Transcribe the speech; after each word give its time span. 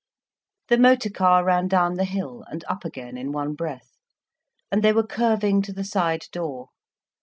The 0.69 0.79
motor 0.79 1.11
car 1.11 1.43
ran 1.45 1.67
down 1.67 1.93
the 1.93 2.05
hill 2.05 2.43
and 2.49 2.63
up 2.67 2.83
again 2.83 3.17
in 3.19 3.31
one 3.31 3.53
breath, 3.53 3.99
and 4.71 4.83
they 4.83 4.93
were 4.93 5.05
curving 5.05 5.61
to 5.61 5.73
the 5.73 5.83
side 5.83 6.23
door. 6.31 6.69